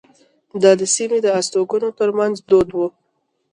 دا 0.61 0.71
د 0.79 0.81
سیمې 0.95 1.17
د 1.21 1.27
استوګنو 1.39 1.89
ترمنځ 1.99 2.35
دود 2.49 2.69
وو. 2.73 2.87